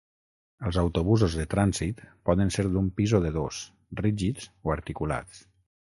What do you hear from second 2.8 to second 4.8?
pis o de dos, rígids o